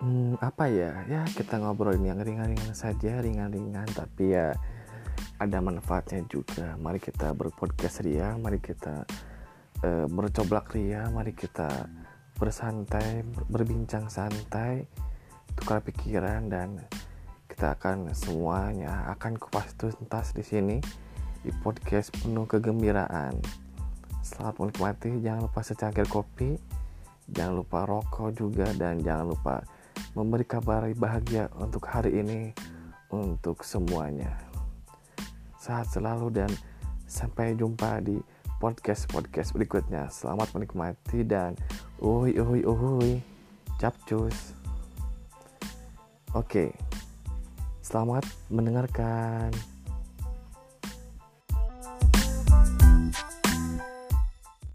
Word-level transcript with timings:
Hmm, 0.00 0.32
apa 0.40 0.64
ya? 0.64 1.04
Ya 1.04 1.28
kita 1.28 1.60
ngobrolin 1.60 2.08
yang 2.08 2.24
ringan-ringan 2.24 2.72
saja, 2.72 3.20
ringan-ringan 3.20 3.84
tapi 3.92 4.32
ya 4.32 4.56
ada 5.36 5.60
manfaatnya 5.60 6.24
juga. 6.24 6.72
Mari 6.80 6.96
kita 7.04 7.36
berpodcast 7.36 8.08
ria, 8.08 8.32
mari 8.40 8.64
kita 8.64 9.04
uh, 9.84 10.08
bercoblak 10.08 10.72
ria, 10.72 11.04
mari 11.12 11.36
kita 11.36 11.68
bersantai, 12.40 13.28
berbincang 13.52 14.08
santai, 14.08 14.88
tukar 15.52 15.84
pikiran 15.84 16.48
dan 16.48 16.80
kita 17.44 17.76
akan 17.76 18.16
semuanya 18.16 19.04
akan 19.12 19.36
kupas 19.36 19.76
tuntas 19.76 20.32
di 20.32 20.40
sini 20.40 20.80
di 21.44 21.52
podcast 21.60 22.08
penuh 22.24 22.48
kegembiraan. 22.48 23.36
Selamat 24.24 24.64
menikmati, 24.64 25.20
jangan 25.20 25.44
lupa 25.44 25.60
secangkir 25.60 26.08
kopi, 26.08 26.56
jangan 27.28 27.60
lupa 27.60 27.84
rokok 27.84 28.32
juga 28.32 28.72
dan 28.80 29.04
jangan 29.04 29.36
lupa 29.36 29.60
memberi 30.14 30.42
kabar 30.42 30.82
bahagia 30.98 31.46
untuk 31.54 31.86
hari 31.86 32.18
ini 32.18 32.50
untuk 33.14 33.62
semuanya. 33.62 34.34
Sehat 35.60 35.90
selalu 35.92 36.32
dan 36.34 36.50
sampai 37.06 37.54
jumpa 37.54 38.02
di 38.02 38.18
podcast-podcast 38.58 39.54
berikutnya. 39.54 40.10
Selamat 40.10 40.50
menikmati 40.56 41.22
dan 41.22 41.54
uhui 42.02 42.34
uhui 42.38 42.62
uhui. 42.66 43.12
Capcus. 43.78 44.52
Oke. 46.36 46.74
Selamat 47.80 48.22
mendengarkan. 48.52 49.50